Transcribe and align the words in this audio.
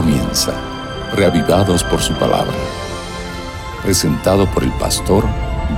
comienza, 0.00 0.52
reavivados 1.12 1.82
por 1.82 1.98
su 1.98 2.14
palabra. 2.14 2.54
Presentado 3.82 4.48
por 4.54 4.62
el 4.62 4.70
pastor 4.78 5.24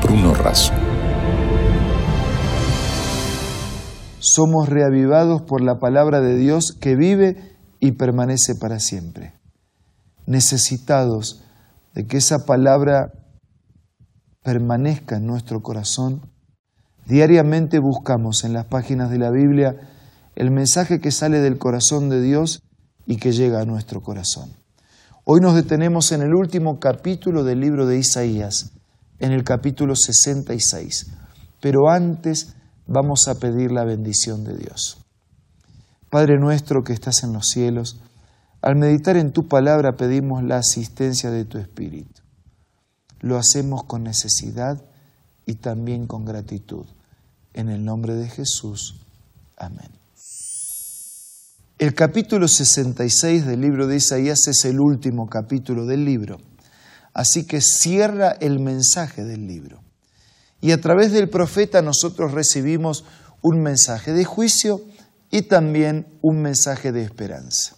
Bruno 0.03 0.35
Razo. 0.35 0.75
Somos 4.19 4.69
reavivados 4.69 5.41
por 5.41 5.63
la 5.63 5.79
palabra 5.79 6.21
de 6.21 6.37
Dios 6.37 6.77
que 6.79 6.97
vive 6.97 7.57
y 7.79 7.93
permanece 7.93 8.55
para 8.57 8.79
siempre. 8.79 9.41
Necesitados 10.27 11.43
de 11.95 12.07
que 12.07 12.19
esa 12.19 12.45
palabra 12.45 13.15
permanezca 14.43 15.17
en 15.17 15.27
nuestro 15.27 15.63
corazón, 15.63 16.31
diariamente 17.07 17.79
buscamos 17.79 18.45
en 18.45 18.53
las 18.53 18.67
páginas 18.67 19.09
de 19.09 19.19
la 19.19 19.31
Biblia 19.31 19.77
el 20.37 20.51
mensaje 20.51 21.01
que 21.01 21.11
sale 21.11 21.39
del 21.39 21.57
corazón 21.57 22.11
de 22.11 22.21
Dios 22.21 22.63
y 23.07 23.17
que 23.17 23.33
llega 23.33 23.61
a 23.61 23.65
nuestro 23.65 24.01
corazón. 24.01 24.53
Hoy 25.25 25.41
nos 25.41 25.55
detenemos 25.55 26.13
en 26.13 26.23
el 26.23 26.35
último 26.35 26.81
capítulo 26.81 27.45
del 27.45 27.61
libro 27.61 27.87
de 27.87 27.99
Isaías, 27.99 28.73
en 29.19 29.33
el 29.33 29.45
capítulo 29.45 29.95
66, 29.95 31.07
pero 31.61 31.91
antes 31.91 32.55
vamos 32.87 33.29
a 33.29 33.37
pedir 33.37 33.71
la 33.71 33.85
bendición 33.85 34.45
de 34.45 34.57
Dios. 34.57 34.99
Padre 36.11 36.39
nuestro 36.39 36.83
que 36.83 36.93
estás 36.93 37.23
en 37.23 37.33
los 37.33 37.47
cielos, 37.47 38.01
al 38.63 38.77
meditar 38.77 39.17
en 39.17 39.33
tu 39.33 39.47
palabra 39.47 39.97
pedimos 39.97 40.43
la 40.43 40.57
asistencia 40.57 41.31
de 41.31 41.45
tu 41.45 41.59
Espíritu. 41.59 42.23
Lo 43.21 43.39
hacemos 43.39 43.85
con 43.85 44.03
necesidad 44.03 44.83
y 45.47 45.55
también 45.55 46.07
con 46.07 46.25
gratitud. 46.25 46.87
En 47.55 47.69
el 47.69 47.85
nombre 47.85 48.15
de 48.15 48.29
Jesús. 48.29 49.01
Amén. 49.57 50.00
El 51.81 51.95
capítulo 51.95 52.47
66 52.47 53.47
del 53.47 53.63
libro 53.63 53.87
de 53.87 53.97
Isaías 53.97 54.47
es 54.49 54.67
el 54.67 54.81
último 54.81 55.31
capítulo 55.31 55.87
del 55.87 56.05
libro, 56.05 56.37
así 57.15 57.47
que 57.47 57.63
cierra 57.63 58.33
el 58.33 58.61
mensaje 58.61 59.25
del 59.25 59.47
libro. 59.47 59.81
Y 60.61 60.73
a 60.73 60.81
través 60.83 61.11
del 61.11 61.31
profeta 61.31 61.81
nosotros 61.81 62.33
recibimos 62.33 63.07
un 63.41 63.63
mensaje 63.63 64.13
de 64.13 64.27
juicio 64.27 64.83
y 65.31 65.41
también 65.41 66.07
un 66.21 66.43
mensaje 66.43 66.93
de 66.93 67.03
esperanza. 67.03 67.77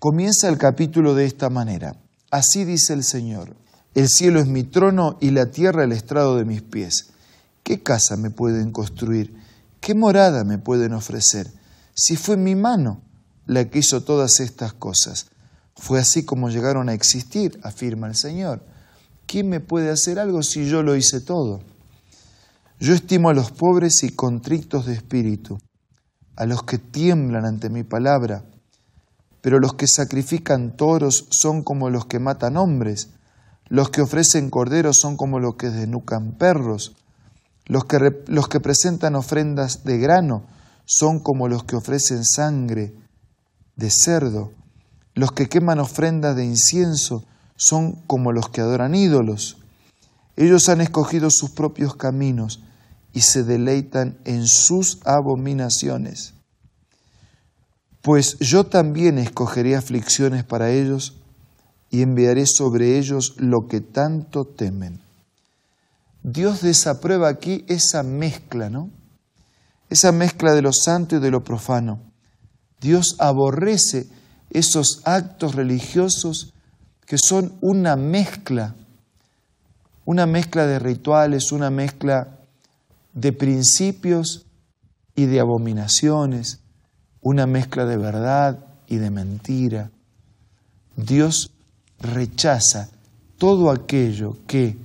Comienza 0.00 0.48
el 0.48 0.58
capítulo 0.58 1.14
de 1.14 1.26
esta 1.26 1.50
manera. 1.50 1.94
Así 2.32 2.64
dice 2.64 2.94
el 2.94 3.04
Señor, 3.04 3.54
el 3.94 4.08
cielo 4.08 4.40
es 4.40 4.48
mi 4.48 4.64
trono 4.64 5.18
y 5.20 5.30
la 5.30 5.52
tierra 5.52 5.84
el 5.84 5.92
estrado 5.92 6.34
de 6.34 6.44
mis 6.44 6.62
pies. 6.62 7.10
¿Qué 7.62 7.84
casa 7.84 8.16
me 8.16 8.30
pueden 8.30 8.72
construir? 8.72 9.36
¿Qué 9.80 9.94
morada 9.94 10.42
me 10.42 10.58
pueden 10.58 10.94
ofrecer? 10.94 11.46
Si 11.96 12.16
fue 12.16 12.36
mi 12.36 12.54
mano 12.54 13.00
la 13.46 13.64
que 13.64 13.78
hizo 13.78 14.02
todas 14.02 14.40
estas 14.40 14.74
cosas. 14.74 15.30
Fue 15.74 15.98
así 15.98 16.24
como 16.24 16.50
llegaron 16.50 16.88
a 16.88 16.94
existir, 16.94 17.58
afirma 17.62 18.06
el 18.06 18.14
Señor. 18.14 18.62
¿Quién 19.26 19.48
me 19.48 19.60
puede 19.60 19.90
hacer 19.90 20.18
algo 20.18 20.42
si 20.42 20.68
yo 20.68 20.82
lo 20.82 20.94
hice 20.94 21.20
todo? 21.20 21.60
Yo 22.78 22.94
estimo 22.94 23.30
a 23.30 23.34
los 23.34 23.50
pobres 23.50 24.02
y 24.02 24.10
contritos 24.10 24.86
de 24.86 24.92
espíritu, 24.92 25.58
a 26.36 26.44
los 26.44 26.62
que 26.64 26.78
tiemblan 26.78 27.46
ante 27.46 27.70
mi 27.70 27.82
palabra, 27.82 28.44
pero 29.40 29.58
los 29.58 29.74
que 29.74 29.86
sacrifican 29.86 30.76
toros 30.76 31.26
son 31.30 31.62
como 31.62 31.88
los 31.88 32.04
que 32.04 32.18
matan 32.18 32.58
hombres, 32.58 33.08
los 33.68 33.88
que 33.88 34.02
ofrecen 34.02 34.50
corderos 34.50 34.98
son 35.00 35.16
como 35.16 35.40
los 35.40 35.56
que 35.56 35.70
desnucan 35.70 36.32
perros, 36.32 36.94
los 37.64 37.86
que, 37.86 38.22
los 38.26 38.48
que 38.48 38.60
presentan 38.60 39.16
ofrendas 39.16 39.82
de 39.84 39.98
grano 39.98 40.44
son 40.86 41.18
como 41.18 41.48
los 41.48 41.64
que 41.64 41.76
ofrecen 41.76 42.24
sangre 42.24 42.94
de 43.74 43.90
cerdo. 43.90 44.52
Los 45.14 45.32
que 45.32 45.48
queman 45.48 45.80
ofrendas 45.80 46.36
de 46.36 46.44
incienso 46.44 47.24
son 47.56 47.92
como 48.06 48.32
los 48.32 48.48
que 48.48 48.60
adoran 48.60 48.94
ídolos. 48.94 49.58
Ellos 50.36 50.68
han 50.68 50.80
escogido 50.80 51.28
sus 51.30 51.50
propios 51.50 51.96
caminos 51.96 52.62
y 53.12 53.22
se 53.22 53.42
deleitan 53.42 54.18
en 54.24 54.46
sus 54.46 55.00
abominaciones. 55.04 56.34
Pues 58.02 58.38
yo 58.38 58.64
también 58.64 59.18
escogeré 59.18 59.74
aflicciones 59.74 60.44
para 60.44 60.70
ellos 60.70 61.16
y 61.90 62.02
enviaré 62.02 62.46
sobre 62.46 62.98
ellos 62.98 63.34
lo 63.38 63.66
que 63.68 63.80
tanto 63.80 64.44
temen. 64.44 65.00
Dios 66.22 66.60
desaprueba 66.60 67.28
aquí 67.28 67.64
esa 67.68 68.02
mezcla, 68.02 68.68
¿no? 68.68 68.90
Esa 69.90 70.12
mezcla 70.12 70.52
de 70.52 70.62
lo 70.62 70.72
santo 70.72 71.16
y 71.16 71.20
de 71.20 71.30
lo 71.30 71.44
profano. 71.44 72.00
Dios 72.80 73.16
aborrece 73.18 74.06
esos 74.50 75.00
actos 75.04 75.54
religiosos 75.54 76.52
que 77.06 77.18
son 77.18 77.54
una 77.60 77.96
mezcla, 77.96 78.74
una 80.04 80.26
mezcla 80.26 80.66
de 80.66 80.78
rituales, 80.78 81.52
una 81.52 81.70
mezcla 81.70 82.38
de 83.12 83.32
principios 83.32 84.46
y 85.14 85.26
de 85.26 85.40
abominaciones, 85.40 86.60
una 87.22 87.46
mezcla 87.46 87.86
de 87.86 87.96
verdad 87.96 88.58
y 88.86 88.96
de 88.96 89.10
mentira. 89.10 89.90
Dios 90.96 91.50
rechaza 92.00 92.88
todo 93.38 93.70
aquello 93.70 94.36
que, 94.46 94.76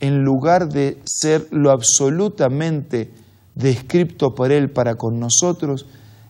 en 0.00 0.24
lugar 0.24 0.68
de 0.68 1.00
ser 1.04 1.48
lo 1.50 1.70
absolutamente 1.70 3.10
descripto 3.54 4.34
por 4.34 4.52
Él 4.52 4.70
para 4.70 4.96
con 4.96 5.20
nosotros, 5.20 5.86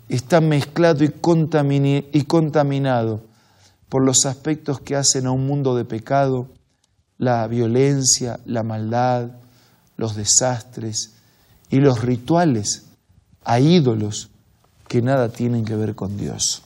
está 0.08 0.40
mezclado 0.40 1.04
y, 1.04 1.08
contaminado 2.24 3.22
por 3.88 4.04
los 4.04 4.26
aspectos 4.26 4.80
que 4.80 4.96
hacen 4.96 5.26
a 5.26 5.30
un 5.30 5.46
mundo 5.46 5.76
de 5.76 5.84
pecado, 5.84 6.48
la 7.18 7.46
violencia, 7.46 8.40
la 8.44 8.62
maldad, 8.62 9.30
los 9.96 10.16
desastres 10.16 11.12
y 11.70 11.76
los 11.76 12.02
rituales 12.02 12.84
a 13.44 13.60
ídolos 13.60 14.30
que 14.88 15.00
nada 15.00 15.28
tienen 15.28 15.64
que 15.64 15.76
ver 15.76 15.94
con 15.94 16.16
Dios. 16.16 16.62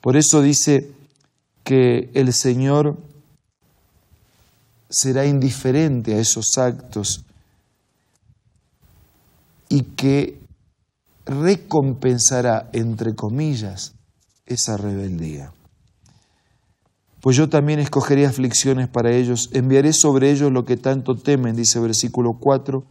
Por 0.00 0.16
eso 0.16 0.40
dice 0.40 0.90
que 1.62 2.10
el 2.14 2.32
Señor 2.32 2.96
será 4.88 5.26
indiferente 5.26 6.14
a 6.14 6.18
esos 6.18 6.56
actos 6.58 7.25
y 9.68 9.82
que 9.82 10.40
recompensará, 11.24 12.70
entre 12.72 13.14
comillas, 13.14 13.94
esa 14.46 14.76
rebeldía. 14.76 15.52
Pues 17.20 17.36
yo 17.36 17.48
también 17.48 17.80
escogeré 17.80 18.26
aflicciones 18.26 18.88
para 18.88 19.10
ellos, 19.10 19.50
enviaré 19.52 19.92
sobre 19.92 20.30
ellos 20.30 20.52
lo 20.52 20.64
que 20.64 20.76
tanto 20.76 21.16
temen, 21.16 21.56
dice 21.56 21.80
versículo 21.80 22.34
4, 22.38 22.84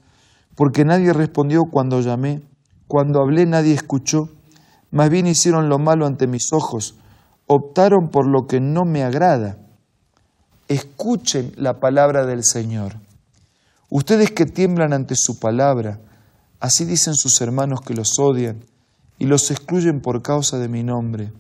porque 0.56 0.84
nadie 0.84 1.14
respondió 1.14 1.64
cuando 1.72 2.02
llamé, 2.02 2.42
cuando 2.88 3.22
hablé 3.22 3.46
nadie 3.46 3.74
escuchó, 3.74 4.30
más 4.92 5.10
bien 5.10 5.28
hicieron 5.28 5.70
lo 5.70 5.80
malo 5.80 6.06
ante 6.06 6.28
mis 6.28 6.52
ojos, 6.52 6.96
optaron 7.48 8.10
por 8.10 8.28
lo 8.28 8.48
que 8.48 8.60
no 8.60 8.84
me 8.86 9.04
agrada. 9.04 9.58
Escuchen 10.68 11.54
la 11.56 11.80
palabra 11.80 12.26
del 12.26 12.44
Señor. 12.44 12.96
Ustedes 13.90 14.32
que 14.32 14.46
tiemblan 14.46 14.94
ante 14.94 15.16
su 15.16 15.40
palabra, 15.40 16.00
Así 16.66 16.84
dicen 16.84 17.14
sus 17.14 17.40
hermanos 17.42 17.82
que 17.82 17.94
los 17.94 18.18
odian 18.18 18.66
y 19.20 19.26
los 19.26 19.52
excluyen 19.52 20.02
por 20.02 20.24
causa 20.24 20.58
de 20.58 20.68
mi 20.68 20.82
nombre. 20.82 21.32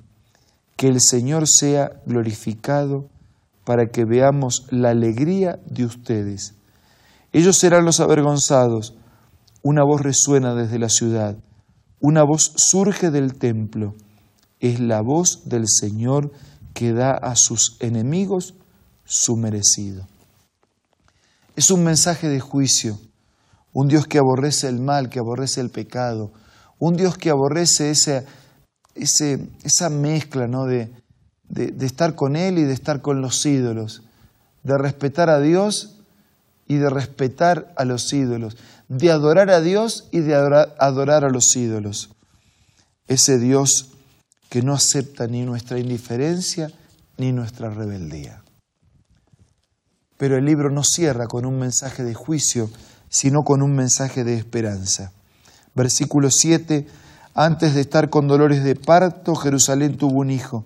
Que 0.77 0.87
el 0.87 1.01
Señor 1.01 1.47
sea 1.47 1.99
glorificado 2.05 3.09
para 3.63 3.87
que 3.87 4.05
veamos 4.05 4.67
la 4.69 4.91
alegría 4.91 5.57
de 5.65 5.85
ustedes. 5.85 6.53
Ellos 7.33 7.57
serán 7.57 7.85
los 7.85 7.99
avergonzados. 8.01 8.93
Una 9.63 9.83
voz 9.83 10.01
resuena 10.01 10.53
desde 10.53 10.77
la 10.77 10.89
ciudad, 10.89 11.35
una 11.99 12.21
voz 12.21 12.53
surge 12.55 13.09
del 13.09 13.33
templo. 13.33 13.95
Es 14.59 14.79
la 14.79 15.01
voz 15.01 15.41
del 15.45 15.67
Señor 15.67 16.31
que 16.75 16.93
da 16.93 17.13
a 17.13 17.35
sus 17.35 17.77
enemigos 17.79 18.53
su 19.05 19.37
merecido. 19.37 20.05
Es 21.55 21.71
un 21.71 21.83
mensaje 21.83 22.29
de 22.29 22.39
juicio 22.39 22.99
un 23.75 23.89
Dios 23.89 24.07
que 24.07 24.19
aborrece 24.19 24.69
el 24.69 24.79
mal, 24.79 25.09
que 25.09 25.19
aborrece 25.19 25.59
el 25.59 25.69
pecado, 25.69 26.31
un 26.79 26.95
Dios 26.95 27.17
que 27.17 27.29
aborrece 27.29 27.91
esa, 27.91 28.23
esa 28.95 29.89
mezcla 29.89 30.47
¿no? 30.47 30.63
de, 30.63 30.93
de, 31.49 31.85
estar 31.85 32.15
con 32.15 32.37
Él 32.37 32.57
y 32.57 32.63
de 32.63 32.71
estar 32.71 33.01
con 33.01 33.21
los 33.21 33.45
ídolos, 33.45 34.03
de 34.63 34.77
respetar 34.77 35.29
a 35.29 35.41
Dios 35.41 35.97
y 36.69 36.77
de 36.77 36.89
respetar 36.89 37.73
a 37.75 37.83
los 37.83 38.13
ídolos, 38.13 38.55
de 38.87 39.11
adorar 39.11 39.49
a 39.49 39.59
Dios 39.59 40.07
y 40.09 40.21
de 40.21 40.35
adorar 40.35 41.25
a 41.25 41.29
los 41.29 41.53
ídolos. 41.53 42.11
Ese 43.09 43.37
Dios 43.39 43.91
que 44.49 44.61
no 44.61 44.73
acepta 44.73 45.27
ni 45.27 45.43
nuestra 45.43 45.79
indiferencia 45.79 46.71
ni 47.17 47.33
nuestra 47.33 47.69
rebeldía. 47.69 48.41
Pero 50.17 50.37
el 50.37 50.45
libro 50.45 50.69
no 50.69 50.81
cierra 50.85 51.27
con 51.27 51.45
un 51.45 51.59
mensaje 51.59 52.05
de 52.05 52.13
juicio, 52.13 52.69
sino 53.15 53.45
con 53.45 53.61
un 53.61 53.73
mensaje 53.73 54.25
de 54.25 54.35
esperanza. 54.35 55.13
Versículo 55.73 56.29
7, 56.29 56.85
antes 57.33 57.73
de 57.73 57.79
estar 57.79 58.09
con 58.09 58.27
dolores 58.27 58.61
de 58.65 58.75
parto, 58.75 59.35
Jerusalén 59.35 59.95
tuvo 59.95 60.19
un 60.19 60.31
hijo. 60.31 60.65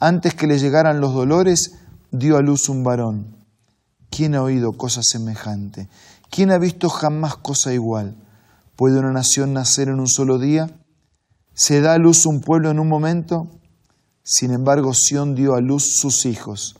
Antes 0.00 0.34
que 0.34 0.48
le 0.48 0.58
llegaran 0.58 1.00
los 1.00 1.14
dolores, 1.14 1.76
dio 2.10 2.38
a 2.38 2.42
luz 2.42 2.68
un 2.68 2.82
varón. 2.82 3.36
¿Quién 4.10 4.34
ha 4.34 4.42
oído 4.42 4.72
cosa 4.72 5.00
semejante? 5.04 5.88
¿Quién 6.28 6.50
ha 6.50 6.58
visto 6.58 6.88
jamás 6.88 7.36
cosa 7.36 7.72
igual? 7.72 8.16
¿Puede 8.74 8.98
una 8.98 9.12
nación 9.12 9.52
nacer 9.52 9.86
en 9.86 10.00
un 10.00 10.08
solo 10.08 10.40
día? 10.40 10.68
¿Se 11.54 11.80
da 11.80 11.92
a 11.92 11.98
luz 11.98 12.26
un 12.26 12.40
pueblo 12.40 12.68
en 12.72 12.80
un 12.80 12.88
momento? 12.88 13.46
Sin 14.24 14.50
embargo, 14.50 14.92
Sión 14.92 15.36
dio 15.36 15.54
a 15.54 15.60
luz 15.60 15.84
sus 16.00 16.26
hijos 16.26 16.74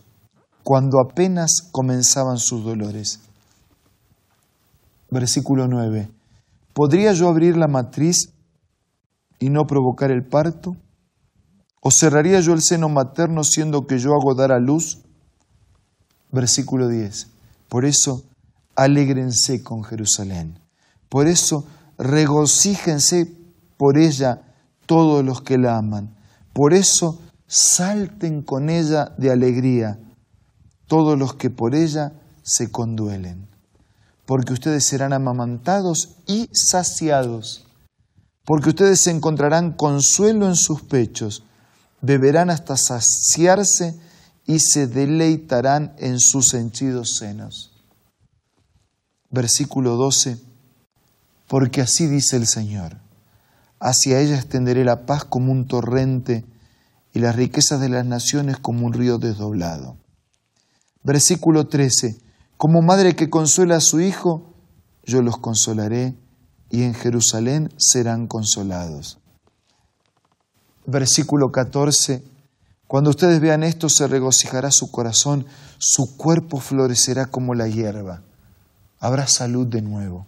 cuando 0.64 0.98
apenas 0.98 1.62
comenzaban 1.70 2.38
sus 2.38 2.64
dolores. 2.64 3.20
Versículo 5.10 5.68
9. 5.68 6.10
¿Podría 6.72 7.12
yo 7.12 7.28
abrir 7.28 7.56
la 7.56 7.68
matriz 7.68 8.32
y 9.38 9.48
no 9.50 9.66
provocar 9.66 10.10
el 10.10 10.24
parto? 10.26 10.76
¿O 11.80 11.90
cerraría 11.90 12.40
yo 12.40 12.52
el 12.52 12.62
seno 12.62 12.88
materno 12.88 13.44
siendo 13.44 13.86
que 13.86 13.98
yo 13.98 14.10
hago 14.10 14.34
dar 14.34 14.52
a 14.52 14.58
luz? 14.58 14.98
Versículo 16.32 16.88
10. 16.88 17.28
Por 17.68 17.84
eso, 17.84 18.24
alégrense 18.74 19.62
con 19.62 19.84
Jerusalén. 19.84 20.58
Por 21.08 21.28
eso, 21.28 21.64
regocíjense 21.96 23.32
por 23.76 23.98
ella 23.98 24.42
todos 24.86 25.24
los 25.24 25.42
que 25.42 25.58
la 25.58 25.78
aman. 25.78 26.16
Por 26.52 26.74
eso, 26.74 27.20
salten 27.46 28.42
con 28.42 28.68
ella 28.68 29.14
de 29.16 29.30
alegría 29.30 29.98
todos 30.86 31.18
los 31.18 31.34
que 31.34 31.50
por 31.50 31.74
ella 31.74 32.12
se 32.42 32.70
conduelen. 32.70 33.48
Porque 34.26 34.52
ustedes 34.52 34.84
serán 34.84 35.12
amamantados 35.12 36.16
y 36.26 36.50
saciados. 36.52 37.64
Porque 38.44 38.70
ustedes 38.70 39.06
encontrarán 39.06 39.72
consuelo 39.72 40.46
en 40.46 40.56
sus 40.56 40.82
pechos 40.82 41.42
beberán 42.00 42.50
hasta 42.50 42.76
saciarse 42.76 43.98
y 44.46 44.60
se 44.60 44.86
deleitarán 44.86 45.94
en 45.98 46.20
sus 46.20 46.54
henchidos 46.54 47.16
senos. 47.16 47.72
Versículo 49.30 49.96
12, 49.96 50.38
porque 51.48 51.80
así 51.80 52.06
dice 52.06 52.36
el 52.36 52.46
Señor, 52.46 52.96
hacia 53.80 54.20
ella 54.20 54.36
extenderé 54.36 54.84
la 54.84 55.04
paz 55.04 55.24
como 55.24 55.52
un 55.52 55.66
torrente 55.66 56.44
y 57.12 57.18
las 57.18 57.34
riquezas 57.34 57.80
de 57.80 57.88
las 57.88 58.06
naciones 58.06 58.56
como 58.58 58.86
un 58.86 58.92
río 58.92 59.18
desdoblado. 59.18 59.96
Versículo 61.02 61.66
13, 61.66 62.18
como 62.56 62.82
madre 62.82 63.16
que 63.16 63.30
consuela 63.30 63.76
a 63.76 63.80
su 63.80 64.00
hijo, 64.00 64.54
yo 65.04 65.22
los 65.22 65.38
consolaré 65.38 66.14
y 66.70 66.82
en 66.82 66.94
Jerusalén 66.94 67.72
serán 67.76 68.26
consolados 68.26 69.18
versículo 70.86 71.50
14, 71.50 72.22
cuando 72.86 73.10
ustedes 73.10 73.40
vean 73.40 73.64
esto 73.64 73.88
se 73.88 74.06
regocijará 74.06 74.70
su 74.70 74.90
corazón, 74.90 75.46
su 75.78 76.16
cuerpo 76.16 76.60
florecerá 76.60 77.26
como 77.26 77.54
la 77.54 77.68
hierba, 77.68 78.22
habrá 78.98 79.26
salud 79.26 79.66
de 79.66 79.82
nuevo. 79.82 80.26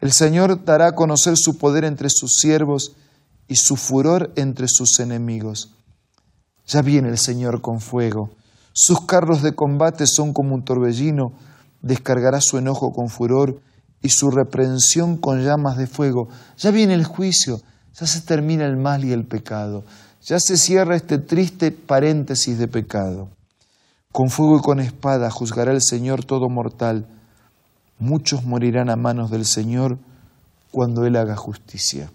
El 0.00 0.12
Señor 0.12 0.64
dará 0.64 0.88
a 0.88 0.94
conocer 0.94 1.36
su 1.36 1.58
poder 1.58 1.84
entre 1.84 2.08
sus 2.10 2.36
siervos 2.36 2.96
y 3.48 3.56
su 3.56 3.76
furor 3.76 4.32
entre 4.36 4.66
sus 4.68 4.98
enemigos. 5.00 5.74
Ya 6.66 6.82
viene 6.82 7.08
el 7.08 7.18
Señor 7.18 7.60
con 7.60 7.80
fuego, 7.80 8.30
sus 8.72 9.04
carros 9.06 9.42
de 9.42 9.54
combate 9.54 10.06
son 10.06 10.32
como 10.32 10.54
un 10.54 10.64
torbellino, 10.64 11.32
descargará 11.82 12.40
su 12.40 12.58
enojo 12.58 12.92
con 12.92 13.08
furor 13.08 13.60
y 14.02 14.08
su 14.08 14.30
reprensión 14.30 15.16
con 15.16 15.42
llamas 15.42 15.76
de 15.76 15.86
fuego. 15.86 16.28
Ya 16.56 16.70
viene 16.70 16.94
el 16.94 17.04
juicio, 17.04 17.58
ya 17.94 18.06
se 18.06 18.20
termina 18.22 18.64
el 18.64 18.76
mal 18.76 19.04
y 19.04 19.12
el 19.12 19.26
pecado, 19.26 19.84
ya 20.22 20.38
se 20.40 20.56
cierra 20.56 20.96
este 20.96 21.18
triste 21.18 21.70
paréntesis 21.70 22.58
de 22.58 22.68
pecado. 22.68 23.28
Con 24.12 24.28
fuego 24.28 24.58
y 24.58 24.62
con 24.62 24.80
espada 24.80 25.30
juzgará 25.30 25.72
el 25.72 25.80
Señor 25.80 26.24
todo 26.24 26.48
mortal. 26.50 27.06
Muchos 27.98 28.44
morirán 28.44 28.90
a 28.90 28.96
manos 28.96 29.30
del 29.30 29.46
Señor 29.46 29.98
cuando 30.70 31.06
Él 31.06 31.16
haga 31.16 31.36
justicia. 31.36 32.10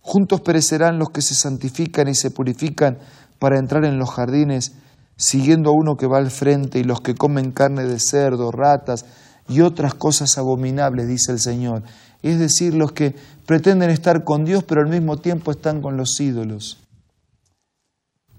Juntos 0.00 0.40
perecerán 0.40 0.98
los 0.98 1.10
que 1.10 1.20
se 1.20 1.34
santifican 1.34 2.08
y 2.08 2.14
se 2.14 2.30
purifican 2.30 2.98
para 3.38 3.58
entrar 3.58 3.84
en 3.84 3.98
los 3.98 4.10
jardines, 4.10 4.72
siguiendo 5.20 5.70
a 5.70 5.74
uno 5.74 5.96
que 5.96 6.06
va 6.06 6.18
al 6.18 6.30
frente 6.30 6.78
y 6.78 6.84
los 6.84 7.00
que 7.00 7.14
comen 7.14 7.52
carne 7.52 7.84
de 7.84 8.00
cerdo, 8.00 8.50
ratas 8.50 9.04
y 9.48 9.60
otras 9.60 9.94
cosas 9.94 10.38
abominables, 10.38 11.06
dice 11.06 11.32
el 11.32 11.38
Señor 11.38 11.82
es 12.22 12.38
decir, 12.38 12.74
los 12.74 12.92
que 12.92 13.14
pretenden 13.46 13.90
estar 13.90 14.24
con 14.24 14.44
Dios 14.44 14.64
pero 14.64 14.82
al 14.82 14.88
mismo 14.88 15.16
tiempo 15.16 15.50
están 15.50 15.80
con 15.80 15.96
los 15.96 16.20
ídolos. 16.20 16.78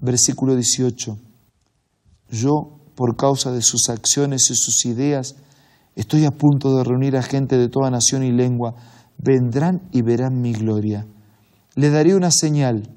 Versículo 0.00 0.54
18. 0.54 1.18
Yo, 2.30 2.80
por 2.94 3.16
causa 3.16 3.52
de 3.52 3.62
sus 3.62 3.88
acciones 3.88 4.50
y 4.50 4.54
sus 4.54 4.84
ideas, 4.84 5.36
estoy 5.96 6.24
a 6.24 6.30
punto 6.30 6.76
de 6.76 6.84
reunir 6.84 7.16
a 7.16 7.22
gente 7.22 7.56
de 7.56 7.68
toda 7.68 7.90
nación 7.90 8.24
y 8.24 8.32
lengua. 8.32 8.74
Vendrán 9.18 9.82
y 9.92 10.02
verán 10.02 10.40
mi 10.40 10.52
gloria. 10.52 11.06
Le 11.74 11.90
daré 11.90 12.14
una 12.14 12.30
señal 12.30 12.88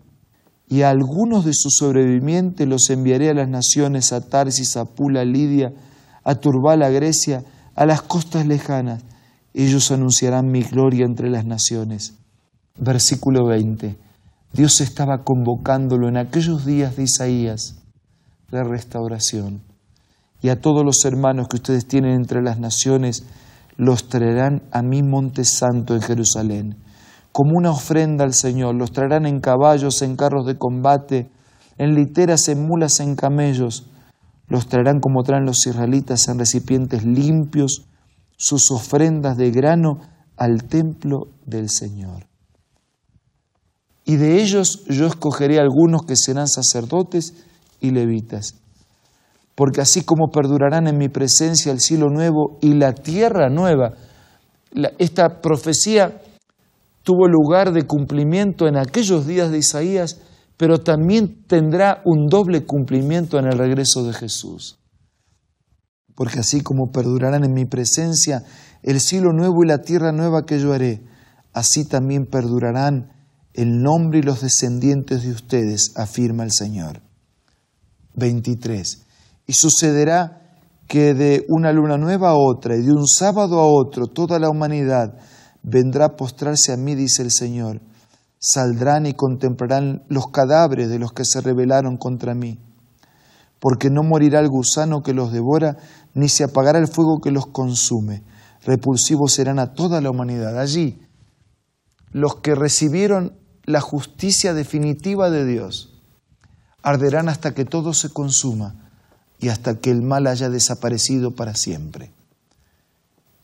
y 0.68 0.82
a 0.82 0.90
algunos 0.90 1.46
de 1.46 1.54
sus 1.54 1.76
sobrevivientes 1.78 2.68
los 2.68 2.90
enviaré 2.90 3.30
a 3.30 3.34
las 3.34 3.50
naciones, 3.50 4.12
a 4.14 4.22
Tarsis, 4.22 4.78
a 4.78 4.86
Pula, 4.86 5.22
a 5.22 5.26
Lidia, 5.26 5.74
a 6.24 6.36
Turbal, 6.36 6.82
a 6.84 6.90
Grecia, 6.90 7.44
a 7.76 7.86
las 7.86 8.02
costas 8.02 8.48
lejanas 8.48 9.04
ellos 9.56 9.90
anunciarán 9.92 10.52
mi 10.52 10.64
gloria 10.64 11.06
entre 11.06 11.30
las 11.30 11.46
naciones. 11.46 12.16
Versículo 12.78 13.46
20. 13.46 13.96
Dios 14.52 14.82
estaba 14.82 15.24
convocándolo 15.24 16.10
en 16.10 16.18
aquellos 16.18 16.66
días 16.66 16.98
de 16.98 17.04
Isaías, 17.04 17.78
la 18.52 18.66
restauración. 18.66 19.62
Y 20.42 20.50
a 20.50 20.60
todos 20.60 20.84
los 20.84 21.06
hermanos 21.06 21.48
que 21.48 21.56
ustedes 21.56 21.88
tienen 21.88 22.16
entre 22.16 22.42
las 22.42 22.60
naciones, 22.60 23.24
los 23.78 24.10
traerán 24.10 24.62
a 24.72 24.82
mi 24.82 25.02
monte 25.02 25.46
santo 25.46 25.96
en 25.96 26.02
Jerusalén, 26.02 26.76
como 27.36 27.58
una 27.58 27.72
ofrenda 27.72 28.24
al 28.24 28.34
Señor. 28.34 28.76
Los 28.76 28.94
traerán 28.94 29.26
en 29.26 29.42
caballos, 29.42 30.02
en 30.02 30.16
carros 30.16 30.46
de 30.46 30.58
combate, 30.58 31.30
en 31.78 31.94
literas, 31.94 32.48
en 32.48 32.66
mulas, 32.66 33.02
en 33.02 33.18
camellos. 33.18 33.88
Los 34.48 34.68
traerán 34.68 35.02
como 35.02 35.22
traen 35.22 35.44
los 35.44 35.68
israelitas 35.68 36.30
en 36.30 36.40
recipientes 36.40 37.04
limpios 37.04 37.90
sus 38.38 38.72
ofrendas 38.72 39.36
de 39.36 39.52
grano 39.52 40.00
al 40.38 40.64
templo 40.64 41.28
del 41.46 41.70
Señor. 41.70 42.26
Y 44.06 44.16
de 44.16 44.42
ellos 44.42 44.86
yo 44.88 45.06
escogeré 45.06 45.60
algunos 45.60 46.04
que 46.04 46.16
serán 46.16 46.48
sacerdotes 46.48 47.34
y 47.82 47.92
levitas, 47.92 48.56
porque 49.56 49.82
así 49.82 50.06
como 50.06 50.30
perdurarán 50.32 50.88
en 50.88 50.98
mi 50.98 51.10
presencia 51.10 51.74
el 51.74 51.82
cielo 51.82 52.08
nuevo 52.08 52.60
y 52.62 52.76
la 52.76 52.94
tierra 52.94 53.50
nueva, 53.50 53.92
esta 55.00 55.42
profecía 55.42 56.22
tuvo 57.06 57.30
lugar 57.30 57.72
de 57.72 57.84
cumplimiento 57.84 58.68
en 58.68 58.76
aquellos 58.76 59.26
días 59.26 59.50
de 59.50 59.60
Isaías, 59.60 60.20
pero 60.58 60.80
también 60.80 61.46
tendrá 61.48 62.02
un 62.04 62.28
doble 62.28 62.66
cumplimiento 62.66 63.40
en 63.40 63.46
el 63.46 63.58
regreso 63.58 64.04
de 64.04 64.12
Jesús 64.12 64.80
porque 66.16 66.40
así 66.40 66.62
como 66.62 66.92
perdurarán 66.92 67.44
en 67.44 67.54
mi 67.54 67.66
presencia 67.66 68.44
el 68.82 69.00
cielo 69.00 69.34
nuevo 69.34 69.64
y 69.64 69.68
la 69.68 69.82
tierra 69.82 70.12
nueva 70.12 70.46
que 70.46 70.60
yo 70.60 70.74
haré, 70.74 71.04
así 71.54 71.86
también 71.86 72.26
perdurarán 72.26 73.12
el 73.54 73.82
nombre 73.82 74.20
y 74.20 74.22
los 74.22 74.42
descendientes 74.42 75.24
de 75.24 75.32
ustedes, 75.32 75.94
afirma 75.96 76.44
el 76.44 76.52
Señor. 76.52 77.02
23. 78.16 79.06
Y 79.48 79.54
sucederá 79.54 80.42
que 80.88 81.14
de 81.14 81.46
una 81.50 81.72
luna 81.72 81.98
nueva 81.98 82.30
a 82.30 82.36
otra 82.36 82.76
y 82.76 82.82
de 82.82 82.92
un 82.92 83.08
sábado 83.08 83.60
a 83.60 83.66
otro 83.66 84.08
toda 84.08 84.40
la 84.40 84.50
humanidad 84.50 85.18
vendrá 85.66 86.06
a 86.06 86.16
postrarse 86.16 86.72
a 86.72 86.78
mí, 86.78 86.96
dice 86.96 87.22
el 87.22 87.32
Señor. 87.32 87.82
Saldrán 88.40 89.06
y 89.06 89.14
contemplarán 89.14 90.04
los 90.08 90.28
cadáveres 90.28 90.90
de 90.90 91.00
los 91.00 91.14
que 91.14 91.26
se 91.26 91.42
rebelaron 91.42 91.98
contra 91.98 92.36
mí 92.36 92.60
porque 93.66 93.90
no 93.90 94.04
morirá 94.04 94.42
el 94.42 94.48
gusano 94.48 95.02
que 95.02 95.16
los 95.16 95.32
devora, 95.32 95.78
ni 96.14 96.30
se 96.30 96.44
apagará 96.44 96.78
el 96.78 96.88
fuego 96.88 97.20
que 97.20 97.32
los 97.32 97.48
consume. 97.48 98.24
Repulsivos 98.64 99.34
serán 99.34 99.58
a 99.58 99.74
toda 99.74 100.02
la 100.02 100.12
humanidad. 100.12 100.60
Allí, 100.60 101.00
los 102.12 102.36
que 102.36 102.54
recibieron 102.54 103.40
la 103.64 103.82
justicia 103.82 104.54
definitiva 104.54 105.32
de 105.32 105.46
Dios, 105.46 106.00
arderán 106.84 107.28
hasta 107.28 107.56
que 107.56 107.66
todo 107.66 107.96
se 107.96 108.10
consuma 108.10 108.92
y 109.40 109.50
hasta 109.50 109.80
que 109.80 109.90
el 109.90 110.04
mal 110.04 110.28
haya 110.28 110.50
desaparecido 110.50 111.32
para 111.34 111.56
siempre. 111.56 112.14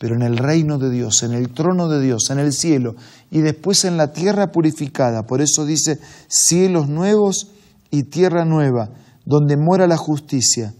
Pero 0.01 0.15
en 0.15 0.23
el 0.23 0.37
reino 0.37 0.79
de 0.79 0.89
Dios, 0.89 1.21
en 1.21 1.33
el 1.33 1.53
trono 1.53 1.87
de 1.87 2.01
Dios, 2.01 2.31
en 2.31 2.39
el 2.39 2.53
cielo 2.53 2.95
y 3.29 3.41
después 3.41 3.85
en 3.85 3.97
la 3.97 4.11
tierra 4.13 4.51
purificada, 4.51 5.27
por 5.27 5.41
eso 5.41 5.63
dice 5.63 5.99
cielos 6.27 6.89
nuevos 6.89 7.51
y 7.91 8.05
tierra 8.05 8.43
nueva, 8.43 8.89
donde 9.25 9.57
muera 9.57 9.85
la 9.85 9.97
justicia, 9.97 10.73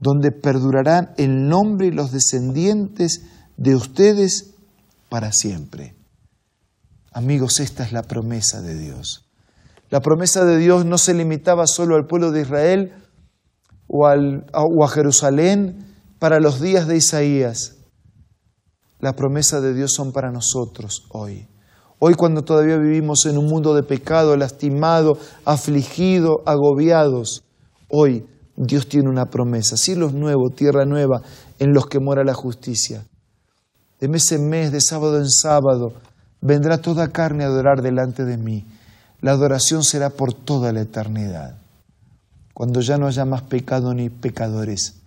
donde 0.00 0.32
perdurarán 0.32 1.14
el 1.16 1.48
nombre 1.48 1.86
y 1.86 1.92
los 1.92 2.12
descendientes 2.12 3.22
de 3.56 3.74
ustedes 3.74 4.50
para 5.08 5.32
siempre. 5.32 5.96
Amigos, 7.10 7.58
esta 7.58 7.84
es 7.84 7.92
la 7.92 8.02
promesa 8.02 8.60
de 8.60 8.78
Dios. 8.78 9.30
La 9.88 10.00
promesa 10.00 10.44
de 10.44 10.58
Dios 10.58 10.84
no 10.84 10.98
se 10.98 11.14
limitaba 11.14 11.66
solo 11.66 11.96
al 11.96 12.06
pueblo 12.06 12.32
de 12.32 12.42
Israel 12.42 12.92
o, 13.86 14.06
o 14.06 14.84
a 14.84 14.88
Jerusalén 14.88 15.86
para 16.18 16.38
los 16.38 16.60
días 16.60 16.86
de 16.86 16.98
Isaías. 16.98 17.78
La 19.02 19.14
promesa 19.14 19.60
de 19.60 19.74
Dios 19.74 19.92
son 19.92 20.12
para 20.12 20.30
nosotros 20.30 21.06
hoy. 21.10 21.48
Hoy 21.98 22.14
cuando 22.14 22.42
todavía 22.42 22.76
vivimos 22.76 23.26
en 23.26 23.36
un 23.36 23.46
mundo 23.46 23.74
de 23.74 23.82
pecado, 23.82 24.36
lastimado, 24.36 25.18
afligido, 25.44 26.36
agobiados, 26.46 27.42
hoy 27.88 28.24
Dios 28.54 28.88
tiene 28.88 29.10
una 29.10 29.26
promesa, 29.26 29.76
cielos 29.76 30.14
nuevos, 30.14 30.54
tierra 30.54 30.84
nueva, 30.84 31.20
en 31.58 31.72
los 31.72 31.86
que 31.86 31.98
mora 31.98 32.22
la 32.22 32.32
justicia. 32.32 33.04
De 33.98 34.06
mes 34.06 34.30
en 34.30 34.48
mes, 34.48 34.70
de 34.70 34.80
sábado 34.80 35.18
en 35.18 35.28
sábado, 35.28 35.94
vendrá 36.40 36.78
toda 36.78 37.08
carne 37.08 37.42
a 37.42 37.48
adorar 37.48 37.82
delante 37.82 38.24
de 38.24 38.36
mí. 38.36 38.64
La 39.20 39.32
adoración 39.32 39.82
será 39.82 40.10
por 40.10 40.32
toda 40.32 40.72
la 40.72 40.82
eternidad. 40.82 41.58
Cuando 42.54 42.80
ya 42.80 42.98
no 42.98 43.08
haya 43.08 43.24
más 43.24 43.42
pecado 43.42 43.94
ni 43.94 44.10
pecadores. 44.10 45.02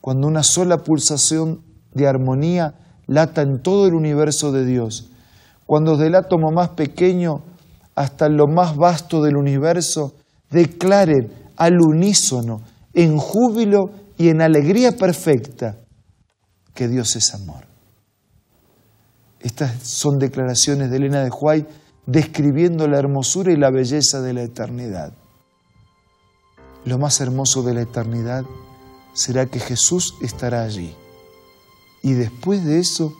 Cuando 0.00 0.26
una 0.26 0.42
sola 0.42 0.78
pulsación 0.78 1.62
de 1.94 2.08
armonía 2.08 2.74
lata 3.10 3.42
en 3.42 3.60
todo 3.60 3.88
el 3.88 3.94
universo 3.94 4.52
de 4.52 4.64
Dios 4.64 5.10
cuando 5.70 5.96
del 5.96 6.16
átomo 6.16 6.50
más 6.50 6.70
pequeño 6.70 7.44
hasta 7.94 8.28
lo 8.28 8.48
más 8.48 8.74
vasto 8.74 9.22
del 9.22 9.36
universo, 9.36 10.14
declaren 10.50 11.32
al 11.56 11.74
unísono, 11.80 12.62
en 12.92 13.16
júbilo 13.18 13.92
y 14.18 14.30
en 14.30 14.42
alegría 14.42 14.90
perfecta, 14.90 15.76
que 16.74 16.88
Dios 16.88 17.14
es 17.14 17.34
amor. 17.34 17.66
Estas 19.38 19.86
son 19.86 20.18
declaraciones 20.18 20.90
de 20.90 20.96
Elena 20.96 21.22
de 21.22 21.30
Huay 21.30 21.64
describiendo 22.04 22.88
la 22.88 22.98
hermosura 22.98 23.52
y 23.52 23.56
la 23.56 23.70
belleza 23.70 24.20
de 24.20 24.32
la 24.32 24.42
eternidad. 24.42 25.12
Lo 26.84 26.98
más 26.98 27.20
hermoso 27.20 27.62
de 27.62 27.74
la 27.74 27.82
eternidad 27.82 28.42
será 29.12 29.46
que 29.46 29.60
Jesús 29.60 30.14
estará 30.20 30.62
allí. 30.62 30.96
Y 32.02 32.12
después 32.12 32.64
de 32.64 32.78
eso, 32.78 33.14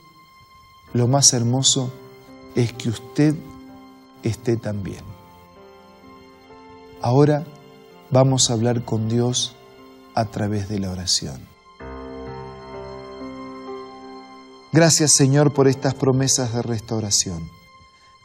lo 0.92 1.06
más 1.06 1.32
hermoso 1.32 1.92
es 2.54 2.72
que 2.72 2.88
usted 2.88 3.34
esté 4.22 4.56
también. 4.56 5.04
Ahora 7.02 7.44
vamos 8.10 8.50
a 8.50 8.54
hablar 8.54 8.84
con 8.84 9.08
Dios 9.08 9.54
a 10.14 10.26
través 10.26 10.68
de 10.68 10.78
la 10.78 10.90
oración. 10.90 11.48
Gracias 14.72 15.12
Señor 15.12 15.52
por 15.52 15.66
estas 15.66 15.94
promesas 15.94 16.54
de 16.54 16.62
restauración. 16.62 17.48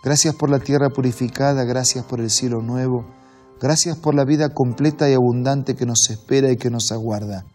Gracias 0.03 0.35
por 0.35 0.51
la 0.51 0.59
tierra 0.59 0.89
purificada, 0.89 1.63
gracias 1.63 2.05
por 2.05 2.19
el 2.19 2.29
cielo 2.29 2.61
nuevo, 2.61 3.05
gracias 3.59 3.97
por 3.97 4.13
la 4.13 4.23
vida 4.23 4.53
completa 4.53 5.09
y 5.09 5.13
abundante 5.13 5.75
que 5.75 5.87
nos 5.87 6.09
espera 6.11 6.51
y 6.51 6.57
que 6.57 6.69
nos 6.69 6.91
aguarda. 6.91 7.45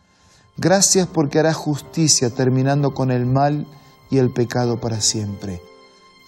Gracias 0.61 1.09
porque 1.09 1.39
hará 1.41 1.53
justicia 1.53 2.31
terminando 2.31 2.93
con 2.93 3.11
el 3.11 3.27
mal 3.27 3.67
y 4.11 4.19
el 4.19 4.31
pecado 4.31 4.79
para 4.79 5.01
siempre 5.01 5.61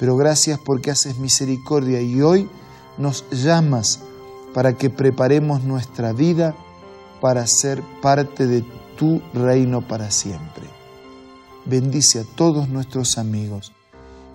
pero 0.02 0.16
gracias 0.16 0.58
porque 0.58 0.90
haces 0.90 1.20
misericordia 1.20 2.00
y 2.00 2.22
hoy 2.22 2.50
nos 2.98 3.24
llamas 3.30 4.00
para 4.52 4.72
que 4.72 4.90
preparemos 4.90 5.62
nuestra 5.62 6.12
vida 6.12 6.56
para 7.20 7.46
ser 7.46 7.80
parte 8.02 8.48
de 8.48 8.64
tu 8.98 9.22
reino 9.32 9.86
para 9.86 10.10
siempre. 10.10 10.64
Bendice 11.66 12.18
a 12.18 12.24
todos 12.34 12.68
nuestros 12.68 13.16
amigos 13.16 13.72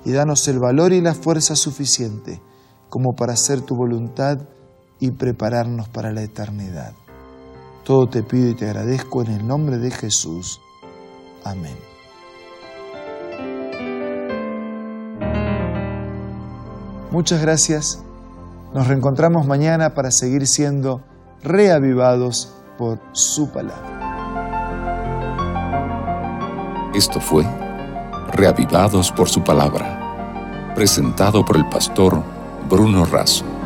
y 0.06 0.14
danos 0.14 0.48
el 0.48 0.60
valor 0.60 0.94
y 0.94 1.02
la 1.02 1.14
fuerza 1.14 1.58
suficiente 1.58 2.42
como 2.88 3.18
para 3.18 3.34
hacer 3.34 3.60
tu 3.60 3.76
voluntad 3.76 4.38
y 5.02 5.12
prepararnos 5.12 5.90
para 5.90 6.14
la 6.14 6.24
eternidad. 6.24 6.94
Todo 7.88 8.08
te 8.08 8.22
pido 8.22 8.50
y 8.50 8.54
te 8.54 8.66
agradezco 8.66 9.22
en 9.22 9.32
el 9.32 9.48
nombre 9.48 9.78
de 9.78 9.92
Jesús. 9.92 10.60
Amén. 11.46 11.78
Muchas 17.12 17.42
gracias. 17.42 18.04
Nos 18.74 18.88
reencontramos 18.88 19.48
mañana 19.48 19.94
para 19.94 20.12
seguir 20.12 20.48
siendo 20.48 21.02
reavivados 21.42 22.54
por 22.78 23.00
su 23.14 23.50
palabra. 23.52 23.94
Esto 26.94 27.22
fue 27.22 27.46
Reavivados 28.34 29.14
por 29.14 29.30
su 29.30 29.42
palabra, 29.46 30.74
presentado 30.76 31.46
por 31.46 31.56
el 31.56 31.70
pastor 31.70 32.22
Bruno 32.70 33.06
Razo. 33.06 33.57